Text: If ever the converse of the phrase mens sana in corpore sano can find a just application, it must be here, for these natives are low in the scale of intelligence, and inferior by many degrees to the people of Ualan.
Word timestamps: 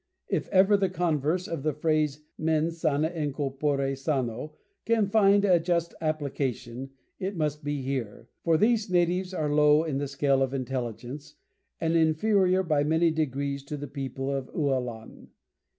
If 0.29 0.47
ever 0.47 0.77
the 0.77 0.89
converse 0.89 1.47
of 1.47 1.61
the 1.61 1.73
phrase 1.73 2.23
mens 2.35 2.79
sana 2.79 3.09
in 3.09 3.31
corpore 3.33 3.95
sano 3.95 4.55
can 4.83 5.05
find 5.07 5.45
a 5.45 5.59
just 5.59 5.93
application, 6.01 6.89
it 7.19 7.37
must 7.37 7.63
be 7.63 7.83
here, 7.83 8.27
for 8.43 8.57
these 8.57 8.89
natives 8.89 9.31
are 9.31 9.53
low 9.53 9.83
in 9.83 9.99
the 9.99 10.07
scale 10.07 10.41
of 10.41 10.55
intelligence, 10.55 11.35
and 11.79 11.95
inferior 11.95 12.63
by 12.63 12.83
many 12.83 13.11
degrees 13.11 13.61
to 13.65 13.77
the 13.77 13.85
people 13.85 14.35
of 14.35 14.51
Ualan. 14.55 15.27